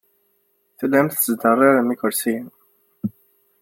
[0.77, 2.47] Tellam tettderrirem ikersiyen.